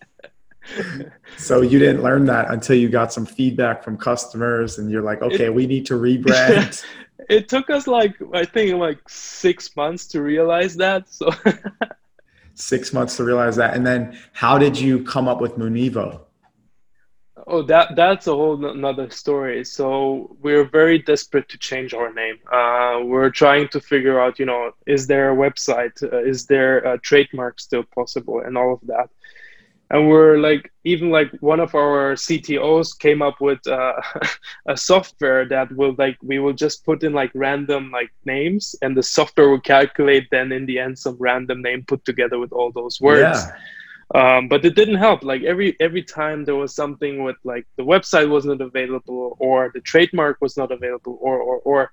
[1.37, 5.21] so you didn't learn that until you got some feedback from customers, and you're like,
[5.21, 6.85] okay, we need to rebrand
[7.31, 11.09] it took us like I think like six months to realize that.
[11.09, 11.31] So
[12.55, 16.23] six months to realize that, and then how did you come up with Munevo?
[17.47, 19.65] Oh, that that's a whole another story.
[19.65, 22.37] So we're very desperate to change our name.
[22.53, 26.03] Uh, we're trying to figure out, you know, is there a website?
[26.03, 29.09] Uh, is there a trademark still possible, and all of that
[29.91, 33.93] and we're like even like one of our ctos came up with uh,
[34.69, 38.97] a software that will like we will just put in like random like names and
[38.97, 42.71] the software will calculate then in the end some random name put together with all
[42.73, 43.57] those words yeah.
[44.13, 47.85] Um, but it didn't help like every every time there was something with like the
[47.85, 51.93] website wasn't available or the trademark was not available or or or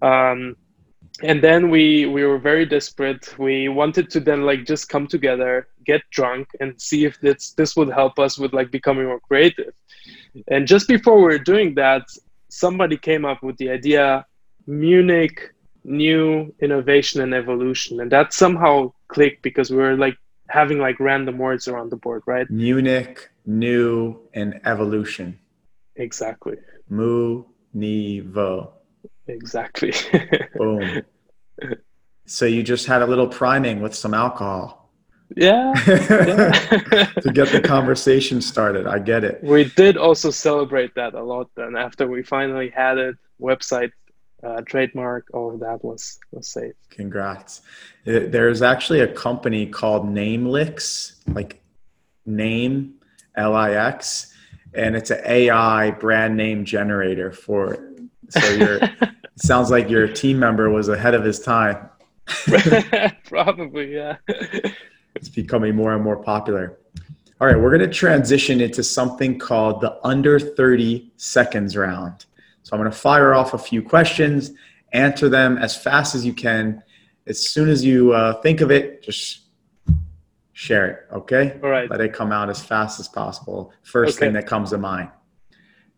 [0.00, 0.54] um,
[1.22, 3.38] and then we we were very desperate.
[3.38, 7.76] We wanted to then like just come together get drunk and see if this this
[7.76, 9.74] would help us with like becoming more creative.
[10.48, 12.02] And just before we were doing that
[12.48, 14.26] somebody came up with the idea
[14.66, 15.54] munich
[15.84, 18.00] new innovation and evolution.
[18.00, 20.16] And that somehow clicked because we were like
[20.48, 22.48] having like random words around the board right?
[22.50, 25.38] Munich new and evolution.
[25.96, 26.56] Exactly.
[26.88, 28.79] Mu ni vo
[29.30, 29.92] Exactly.
[30.56, 31.02] Boom.
[32.26, 34.90] So you just had a little priming with some alcohol.
[35.36, 35.72] Yeah.
[35.86, 36.50] yeah.
[37.22, 38.86] to get the conversation started.
[38.86, 39.42] I get it.
[39.42, 43.92] We did also celebrate that a lot then after we finally had it, website,
[44.42, 46.72] uh, trademark, all of that was, was safe.
[46.90, 47.62] Congrats.
[48.04, 51.62] There's actually a company called Namelix, like
[52.26, 52.94] name
[53.36, 54.34] L I X,
[54.74, 57.90] and it's an AI brand name generator for
[58.30, 58.80] so you're
[59.40, 61.88] sounds like your team member was ahead of his time.
[63.24, 64.16] Probably, yeah.
[65.14, 66.78] it's becoming more and more popular.
[67.40, 72.26] All right, we're going to transition into something called the under 30 seconds round.
[72.62, 74.52] So I'm going to fire off a few questions,
[74.92, 76.82] answer them as fast as you can.
[77.26, 79.40] As soon as you uh, think of it, just
[80.52, 81.58] share it, okay?
[81.62, 81.90] All right.
[81.90, 83.72] Let it come out as fast as possible.
[83.82, 84.26] First okay.
[84.26, 85.08] thing that comes to mind.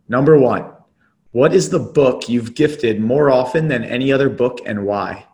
[0.09, 0.72] Number one,
[1.32, 5.26] what is the book you've gifted more often than any other book and why?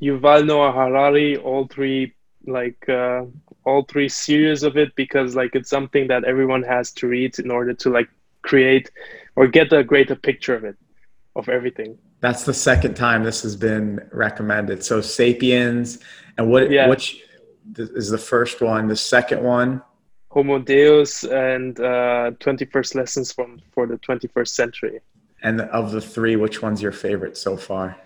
[0.00, 2.14] Yuval Noah Harari, all three
[2.46, 3.24] like uh,
[3.64, 7.50] all three series of it because like it's something that everyone has to read in
[7.50, 8.08] order to like
[8.42, 8.90] create
[9.36, 10.76] or get a greater picture of it
[11.36, 11.98] of everything.
[12.20, 14.82] That's the second time this has been recommended.
[14.82, 15.98] So Sapiens
[16.36, 16.88] and what yeah.
[16.88, 17.22] which
[17.76, 19.82] is the first one, the second one
[20.30, 25.00] Homo Deus and uh, 21st lessons from for the 21st century.
[25.42, 27.96] And of the three, which one's your favorite so far?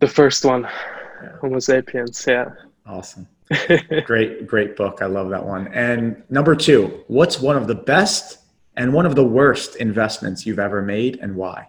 [0.00, 1.36] The first one, yeah.
[1.40, 2.24] Homo sapiens.
[2.26, 2.50] Yeah.
[2.86, 3.28] Awesome.
[4.04, 4.98] great, great book.
[5.02, 5.68] I love that one.
[5.68, 8.38] And number two, what's one of the best
[8.76, 11.68] and one of the worst investments you've ever made and why?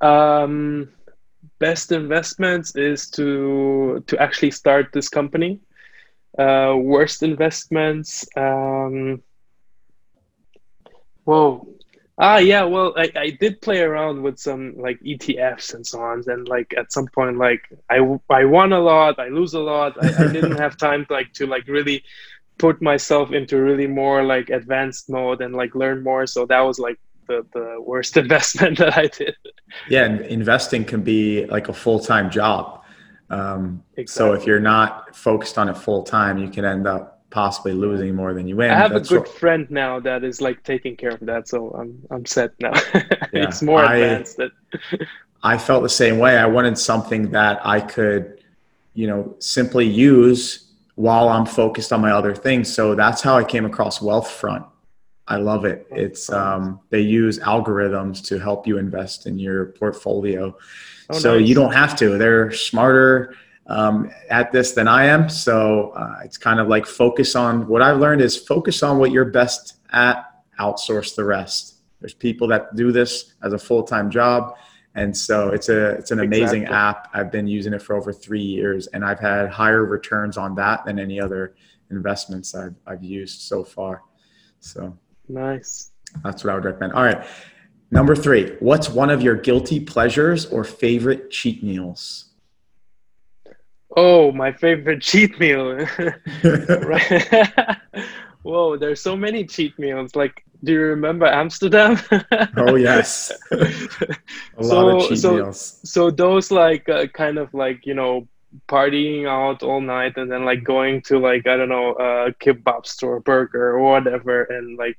[0.00, 0.88] Um,
[1.58, 5.60] best investments is to to actually start this company.
[6.38, 8.26] Uh, worst investments.
[8.36, 9.22] Um,
[11.24, 11.73] whoa,
[12.18, 12.62] Ah, yeah.
[12.62, 16.22] Well, I, I did play around with some like ETFs and so on.
[16.26, 17.98] And like at some point, like I,
[18.30, 19.96] I won a lot, I lose a lot.
[20.02, 22.04] I, I didn't have time to like to like really
[22.58, 26.26] put myself into really more like advanced mode and like learn more.
[26.26, 29.34] So that was like the, the worst investment that I did.
[29.88, 32.82] Yeah, and investing can be like a full time job.
[33.30, 34.06] Um, Exactly.
[34.06, 38.14] So if you're not focused on it full time, you can end up possibly losing
[38.14, 38.70] more than you win.
[38.70, 41.70] I have a good what- friend now that is like taking care of that, so
[41.72, 42.72] I'm I'm set now.
[43.34, 44.36] Yeah, it's more I- advanced.
[44.36, 44.52] That,
[45.42, 46.38] I felt the same way.
[46.38, 48.40] I wanted something that I could,
[48.94, 52.72] you know, simply use while I'm focused on my other things.
[52.72, 54.64] So that's how I came across Wealthfront.
[55.26, 55.86] I love it.
[55.90, 60.56] It's um, they use algorithms to help you invest in your portfolio.
[61.10, 61.48] Oh, so nice.
[61.48, 62.16] you don't have to.
[62.16, 63.34] They're smarter
[63.66, 65.28] um, at this than I am.
[65.28, 69.10] So uh, it's kind of like focus on what I've learned is focus on what
[69.10, 70.24] you're best at,
[70.60, 71.76] outsource the rest.
[72.00, 74.56] There's people that do this as a full time job.
[74.94, 76.76] And so it's a it's an amazing Exactly.
[76.76, 77.10] app.
[77.14, 80.84] I've been using it for over three years, and I've had higher returns on that
[80.84, 81.56] than any other
[81.90, 84.02] investments I've I've used so far.
[84.60, 84.96] So
[85.28, 85.90] nice.
[86.22, 86.92] that's what I would recommend.
[86.92, 87.26] All right,
[87.90, 88.54] number three.
[88.60, 92.26] What's one of your guilty pleasures or favorite cheat meals?
[93.96, 95.86] Oh, my favorite cheat meal.
[98.42, 100.14] Whoa, there's so many cheat meals.
[100.14, 101.98] Like, do you remember Amsterdam?
[102.56, 105.80] oh yes, a lot of cheat so- meals.
[105.84, 108.26] so those like uh, kind of like you know
[108.68, 112.86] partying out all night and then like going to like i don't know a kebab
[112.86, 114.96] store burger or whatever and like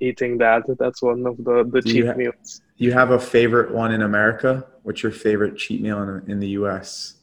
[0.00, 3.70] eating that that's one of the the Do you ha- meals You have a favorite
[3.72, 4.66] one in America?
[4.82, 7.17] What's your favorite cheat meal in, in the U.S.?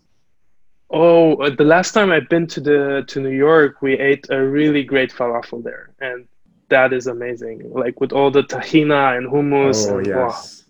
[0.96, 4.42] Oh uh, the last time i've been to the to new york we ate a
[4.42, 6.28] really great falafel there and
[6.70, 10.64] that is amazing like with all the tahina and hummus Oh and, yes,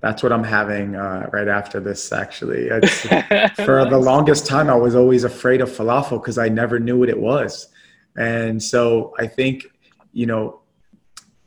[0.00, 2.10] that's what I'm having uh, right after this.
[2.10, 3.00] Actually, it's,
[3.66, 7.10] for the longest time, I was always afraid of falafel because I never knew what
[7.10, 7.68] it was,
[8.16, 9.66] and so I think
[10.12, 10.59] you know,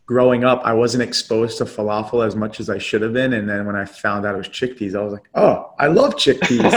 [0.06, 3.50] growing up, I wasn't exposed to falafel as much as I should have been, and
[3.50, 6.74] then when I found out it was chickpeas, I was like, oh, I love chickpeas.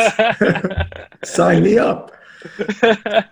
[1.25, 2.13] Sign me up.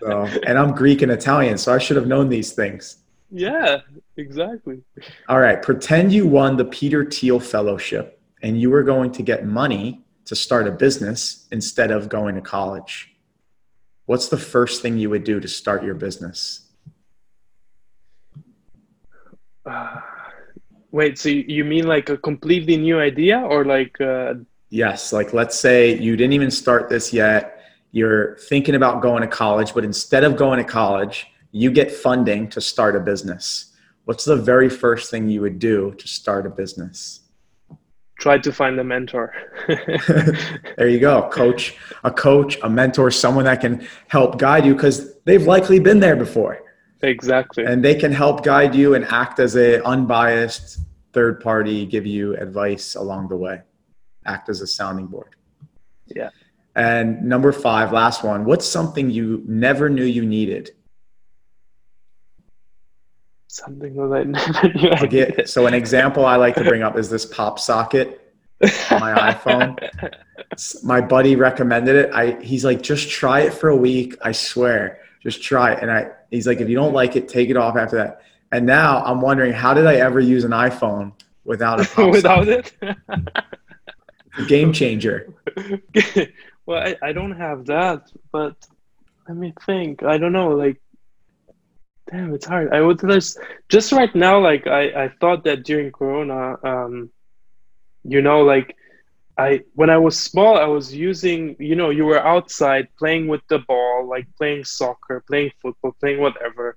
[0.00, 2.96] So, and I'm Greek and Italian, so I should have known these things.
[3.30, 3.80] yeah
[4.16, 4.80] exactly
[5.28, 9.46] All right, pretend you won the Peter Thiel Fellowship and you were going to get
[9.46, 13.14] money to start a business instead of going to college.
[14.07, 16.63] What's the first thing you would do to start your business?
[19.66, 20.00] Uh,
[20.90, 24.35] wait, so you mean like a completely new idea or like uh,
[24.70, 27.61] Yes, like let's say you didn't even start this yet.
[27.92, 32.48] You're thinking about going to college, but instead of going to college, you get funding
[32.48, 33.72] to start a business.
[34.05, 37.20] What's the very first thing you would do to start a business?
[38.18, 39.33] try to find a mentor?
[40.77, 45.14] there you go coach a coach a mentor someone that can help guide you because
[45.24, 46.59] they've likely been there before
[47.08, 47.64] exactly.
[47.64, 50.78] and they can help guide you and act as a unbiased
[51.12, 53.60] third party give you advice along the way
[54.26, 55.36] act as a sounding board
[56.06, 56.30] Yeah.
[56.74, 60.70] and number five last one what's something you never knew you needed
[63.46, 64.90] Something that I never knew.
[64.90, 68.20] I get, so an example i like to bring up is this pop socket
[68.90, 69.78] on my iPhone.
[70.84, 72.12] My buddy recommended it.
[72.12, 74.16] I he's like, just try it for a week.
[74.22, 75.80] I swear, just try it.
[75.82, 78.22] And I he's like, if you don't like it, take it off after that.
[78.52, 81.12] And now I'm wondering, how did I ever use an iPhone
[81.44, 82.72] without a pop Without it.
[84.46, 85.34] game changer?
[86.66, 88.54] well, I, I don't have that, but
[89.26, 90.04] let me think.
[90.04, 90.50] I don't know.
[90.50, 90.80] Like,
[92.10, 92.72] damn, it's hard.
[92.72, 94.38] I would just just right now.
[94.38, 97.10] Like, I I thought that during Corona, um,
[98.04, 98.76] you know, like.
[99.36, 103.42] I when I was small, I was using, you know, you were outside playing with
[103.48, 106.76] the ball, like playing soccer, playing football, playing whatever.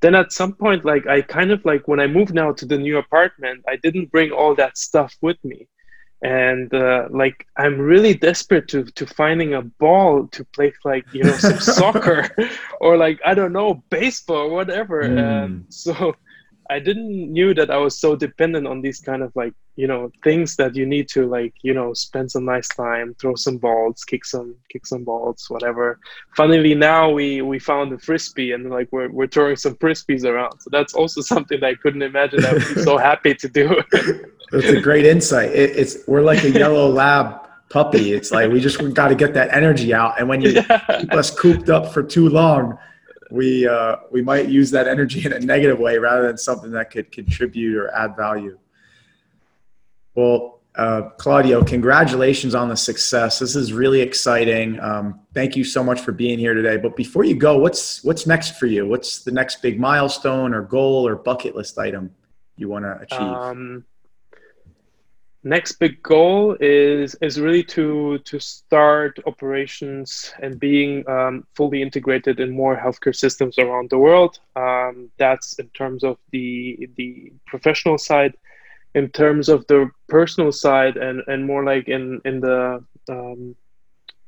[0.00, 2.78] Then at some point, like I kind of like when I moved now to the
[2.78, 5.68] new apartment, I didn't bring all that stuff with me
[6.22, 11.24] and uh, like I'm really desperate to to finding a ball to play like you
[11.24, 12.28] know some soccer
[12.80, 15.02] or like I don't know baseball or whatever.
[15.02, 15.64] Mm.
[15.72, 16.16] So
[16.70, 20.10] I didn't knew that I was so dependent on these kind of like you know
[20.24, 24.04] things that you need to like you know spend some nice time, throw some balls,
[24.04, 25.98] kick some kick some balls, whatever.
[26.36, 30.60] Funnily now we we found a frisbee and like we're we're throwing some frisbees around.
[30.60, 33.82] So that's also something that I couldn't imagine I would be so happy to do.
[34.52, 35.50] It's a great insight.
[35.50, 38.12] It, it's we're like a yellow lab puppy.
[38.12, 40.18] It's like we just got to get that energy out.
[40.18, 41.00] And when you yeah.
[41.00, 42.78] keep us cooped up for too long,
[43.30, 46.90] we uh, we might use that energy in a negative way rather than something that
[46.90, 48.58] could contribute or add value.
[50.14, 53.38] Well, Uh, Claudio, congratulations on the success.
[53.38, 54.78] This is really exciting.
[54.80, 56.76] Um, thank you so much for being here today.
[56.76, 58.86] But before you go, what's what's next for you?
[58.86, 62.14] What's the next big milestone or goal or bucket list item
[62.56, 63.20] you want to achieve?
[63.20, 63.86] Um,
[65.46, 72.40] next big goal is is really to to start operations and being um, fully integrated
[72.40, 74.40] in more healthcare systems around the world.
[74.56, 78.34] Um, that's in terms of the the professional side.
[78.94, 83.54] In terms of the personal side, and and more like in in the um,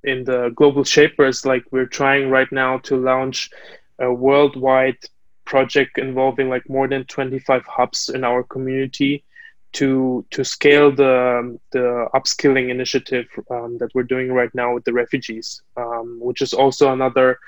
[0.04, 3.50] in the global shapers, like we're trying right now to launch
[3.98, 5.02] a worldwide
[5.44, 9.24] project involving like more than 25 hubs in our community
[9.72, 14.92] to to scale the the upskilling initiative um, that we're doing right now with the
[14.92, 17.38] refugees, um, which is also another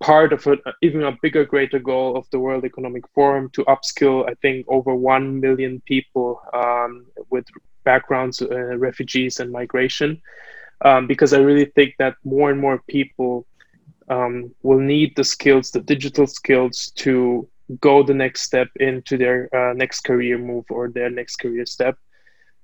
[0.00, 4.28] part of an even a bigger, greater goal of the World Economic Forum to upskill.
[4.28, 7.44] I think over one million people um, with
[7.84, 10.20] backgrounds, uh, refugees and migration,
[10.84, 13.46] um, because I really think that more and more people
[14.08, 17.48] um, will need the skills, the digital skills, to
[17.80, 21.98] go the next step into their uh, next career move or their next career step.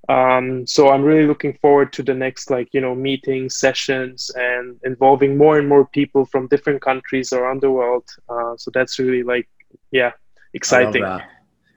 [0.09, 4.76] Um, so i'm really looking forward to the next like you know meetings sessions and
[4.82, 8.05] involving more and more people from different countries around the world.
[8.28, 9.48] Uh, so that's really like
[9.90, 10.11] yeah
[10.55, 11.05] exciting.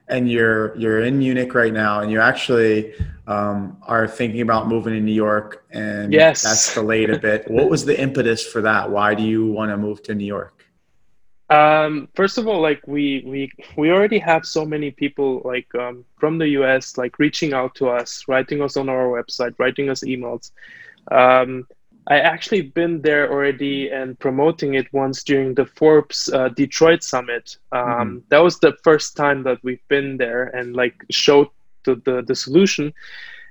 [0.08, 2.94] And you're you're in munich right now and you actually
[3.26, 6.42] um, are thinking about moving to new york and yes.
[6.42, 7.50] that's delayed a bit.
[7.50, 8.90] What was the impetus for that?
[8.90, 10.55] Why do you want to move to new york
[11.48, 16.04] um, first of all, like we we we already have so many people like um,
[16.18, 20.02] from the US like reaching out to us, writing us on our website, writing us
[20.02, 20.50] emails.
[21.10, 21.66] Um,
[22.08, 27.56] I actually been there already and promoting it once during the Forbes uh, Detroit Summit.
[27.72, 28.18] Um, mm-hmm.
[28.28, 31.48] That was the first time that we've been there and like showed
[31.84, 32.92] the, the, the solution.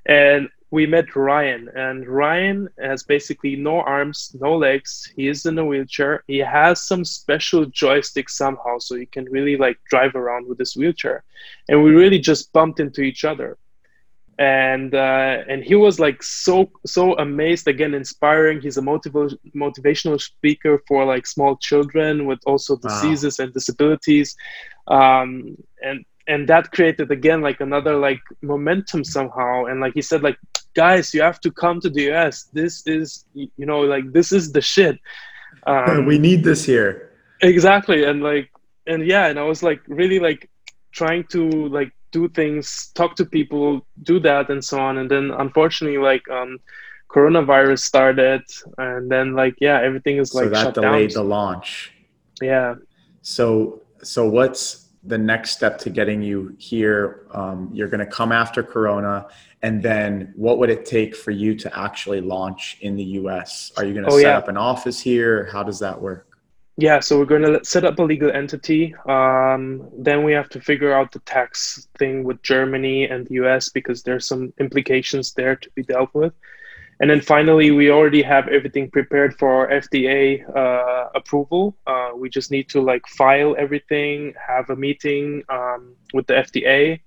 [0.05, 5.09] And we met Ryan, and Ryan has basically no arms, no legs.
[5.15, 6.23] He is in a wheelchair.
[6.27, 10.75] He has some special joystick somehow, so he can really like drive around with this
[10.75, 11.23] wheelchair.
[11.69, 13.57] And we really just bumped into each other,
[14.37, 18.59] and uh, and he was like so so amazed again, inspiring.
[18.59, 23.45] He's a motiv- motivational speaker for like small children with also diseases wow.
[23.45, 24.35] and disabilities,
[24.87, 30.23] um, and and that created again like another like momentum somehow and like he said
[30.23, 30.37] like
[30.75, 34.51] guys you have to come to the us this is you know like this is
[34.51, 34.99] the shit.
[35.67, 37.11] Um, we need this here.
[37.41, 38.51] Exactly and like
[38.87, 40.49] and yeah and i was like really like
[40.91, 45.31] trying to like do things talk to people do that and so on and then
[45.31, 46.57] unfortunately like um
[47.09, 48.41] coronavirus started
[48.77, 51.23] and then like yeah everything is like so that delayed down.
[51.23, 51.93] the launch.
[52.41, 52.75] Yeah.
[53.21, 57.27] So so what's the next step to getting you here?
[57.31, 59.27] Um, you're going to come after Corona,
[59.65, 63.71] and then what would it take for you to actually launch in the U.S.?
[63.77, 64.37] Are you going to oh, set yeah.
[64.37, 65.49] up an office here?
[65.51, 66.27] How does that work?
[66.77, 68.93] Yeah, so we're going to set up a legal entity.
[69.09, 73.69] Um, then we have to figure out the tax thing with Germany and the US
[73.69, 76.33] because there's some implications there to be dealt with.
[76.99, 81.75] And then finally, we already have everything prepared for our FDA uh, approval.
[81.87, 86.99] Uh, we just need to like file everything, have a meeting um, with the FDA,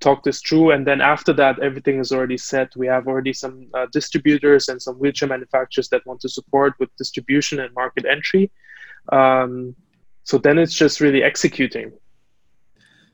[0.00, 2.74] talk this through, and then after that, everything is already set.
[2.76, 6.94] We have already some uh, distributors and some wheelchair manufacturers that want to support with
[6.96, 8.50] distribution and market entry.
[9.10, 9.74] Um,
[10.24, 11.92] so then it's just really executing.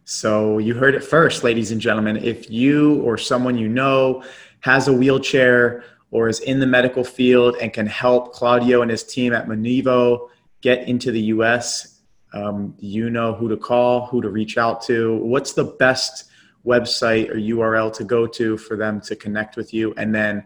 [0.05, 2.18] So you heard it first, ladies and gentlemen.
[2.18, 4.22] If you or someone you know
[4.61, 9.03] has a wheelchair or is in the medical field and can help Claudio and his
[9.03, 10.28] team at Munevo
[10.61, 12.01] get into the US,
[12.35, 15.16] um, you know who to call, who to reach out to.
[15.16, 16.30] What's the best
[16.66, 19.94] website or URL to go to for them to connect with you?
[19.96, 20.44] And then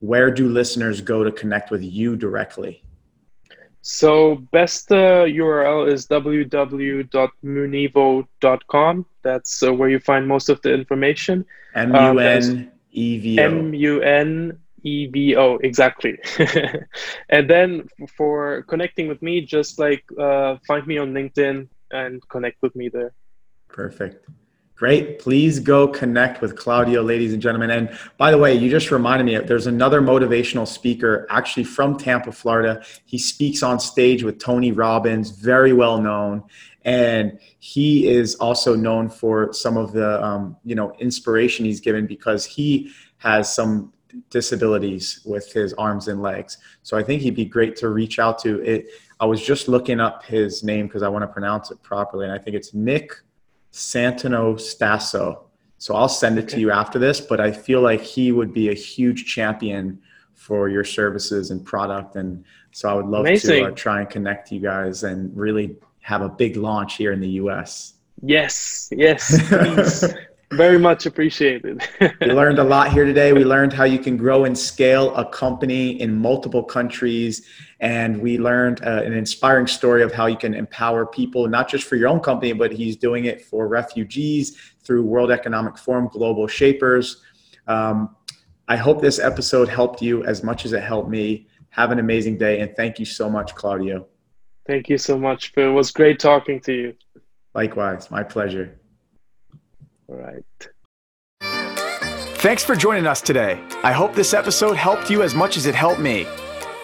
[0.00, 2.82] where do listeners go to connect with you directly?
[3.80, 9.06] So best uh, URL is www.munevo.com.
[9.22, 11.44] That's uh, where you find most of the information.
[11.74, 13.44] M U N E V O.
[13.44, 16.18] M U N EVO, exactly.
[17.28, 22.62] and then for connecting with me, just like uh, find me on LinkedIn and connect
[22.62, 23.12] with me there.
[23.68, 24.26] Perfect.
[24.78, 25.18] Great.
[25.18, 27.70] Please go connect with Claudio, ladies and gentlemen.
[27.70, 32.30] And by the way, you just reminded me there's another motivational speaker actually from Tampa,
[32.30, 32.84] Florida.
[33.04, 36.44] He speaks on stage with Tony Robbins, very well known.
[36.84, 42.06] And he is also known for some of the um, you know inspiration he's given
[42.06, 43.92] because he has some
[44.30, 46.56] disabilities with his arms and legs.
[46.84, 48.62] So I think he'd be great to reach out to.
[48.62, 48.86] It.
[49.18, 52.32] I was just looking up his name because I want to pronounce it properly, and
[52.32, 53.10] I think it's Nick
[53.72, 55.44] Santonastasso.
[55.78, 58.70] So I'll send it to you after this, but I feel like he would be
[58.70, 60.00] a huge champion
[60.34, 62.16] for your services and product.
[62.16, 63.64] And so I would love Amazing.
[63.64, 67.20] to uh, try and connect you guys and really have a big launch here in
[67.20, 67.94] the US.
[68.22, 70.14] Yes, yes, please.
[70.52, 71.86] Very much appreciated.
[72.00, 73.32] we learned a lot here today.
[73.34, 77.46] We learned how you can grow and scale a company in multiple countries.
[77.80, 81.84] And we learned uh, an inspiring story of how you can empower people, not just
[81.84, 86.46] for your own company, but he's doing it for refugees through World Economic Forum Global
[86.46, 87.22] Shapers.
[87.66, 88.16] Um,
[88.68, 91.46] I hope this episode helped you as much as it helped me.
[91.70, 92.60] Have an amazing day.
[92.60, 94.06] And thank you so much, Claudio.
[94.66, 95.70] Thank you so much, Phil.
[95.70, 96.94] It was great talking to you.
[97.54, 98.78] Likewise, my pleasure.
[100.08, 100.44] All right.
[102.40, 103.60] Thanks for joining us today.
[103.82, 106.26] I hope this episode helped you as much as it helped me.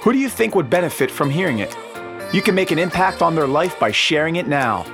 [0.03, 1.75] Who do you think would benefit from hearing it?
[2.33, 4.85] You can make an impact on their life by sharing it now.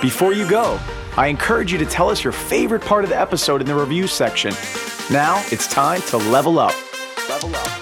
[0.00, 0.78] Before you go,
[1.16, 4.06] I encourage you to tell us your favorite part of the episode in the review
[4.06, 4.52] section.
[5.10, 6.74] Now it's time to level up.
[7.28, 7.81] Level up.